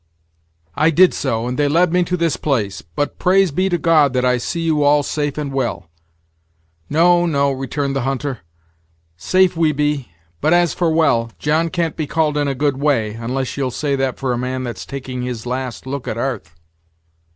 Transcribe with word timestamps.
"I 0.73 0.89
did 0.89 1.13
so, 1.13 1.45
and 1.47 1.59
they 1.59 1.67
led 1.67 1.93
me 1.93 2.03
to 2.05 2.17
this 2.17 2.35
place; 2.35 2.81
but, 2.81 3.19
praise 3.19 3.51
be 3.51 3.69
to 3.69 3.77
God 3.77 4.13
that 4.13 4.25
I 4.25 4.39
see 4.39 4.61
you 4.61 4.81
all 4.81 5.03
safe 5.03 5.37
and 5.37 5.53
well." 5.53 5.91
"No, 6.89 7.27
no," 7.27 7.51
returned 7.51 7.95
the 7.95 8.01
hunter; 8.01 8.39
"safe 9.15 9.55
we 9.55 9.71
be, 9.73 10.09
but 10.41 10.53
as 10.55 10.73
for 10.73 10.89
well, 10.89 11.29
John 11.37 11.69
can't 11.69 11.95
be 11.95 12.07
called 12.07 12.35
in 12.35 12.47
a 12.47 12.55
good 12.55 12.77
way, 12.77 13.13
unless 13.13 13.57
you'll 13.57 13.69
say 13.69 13.95
that 13.95 14.17
for 14.17 14.33
a 14.33 14.39
man 14.39 14.63
that's 14.63 14.87
taking 14.87 15.21
his 15.21 15.45
last 15.45 15.85
look 15.85 16.07
at 16.07 16.17
'arth." 16.17 16.55